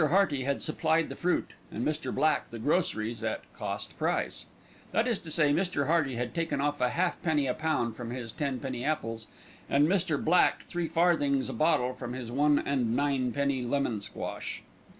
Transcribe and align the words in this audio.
Hearty 0.07 0.45
had 0.45 0.63
supplied 0.63 1.09
the 1.09 1.15
fruit 1.15 1.53
and 1.71 1.85
Mr. 1.85 2.11
Black 2.11 2.49
the 2.49 2.57
groceries 2.57 3.21
at 3.23 3.43
"cost 3.55 3.95
price." 3.99 4.47
That 4.93 5.07
is 5.07 5.19
to 5.19 5.29
say, 5.29 5.53
Mr. 5.53 5.85
Hearty 5.85 6.15
had 6.15 6.33
taken 6.33 6.59
off 6.59 6.81
a 6.81 6.89
halfpenny 6.89 7.45
a 7.45 7.53
pound 7.53 7.95
from 7.95 8.09
his 8.09 8.31
tenpenny 8.31 8.83
apples, 8.83 9.27
and 9.69 9.87
Mr. 9.87 10.17
Black 10.19 10.63
three 10.63 10.87
farthings 10.87 11.49
a 11.49 11.53
bottle 11.53 11.93
from 11.93 12.13
his 12.13 12.31
one 12.31 12.57
and 12.57 12.95
ninepenny 12.95 13.61
lemon 13.61 14.01
squash. 14.01 14.63